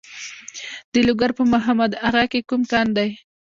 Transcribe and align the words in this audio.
د 0.93 0.95
لوګر 1.07 1.31
په 1.39 1.43
محمد 1.53 1.91
اغه 2.07 2.23
کې 2.31 2.39
کوم 2.49 2.61
کان 2.71 2.87
دی؟ 2.97 3.09